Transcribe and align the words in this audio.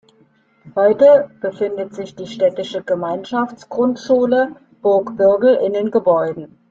Heute 0.75 1.29
befindet 1.41 1.93
sich 1.93 2.15
die 2.15 2.25
"Städtische 2.25 2.81
Gemeinschaftsgrundschule 2.83 4.55
Burg 4.81 5.15
Birgel" 5.15 5.53
in 5.57 5.73
den 5.73 5.91
Gebäuden. 5.91 6.57